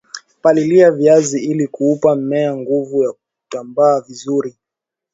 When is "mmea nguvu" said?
2.15-3.03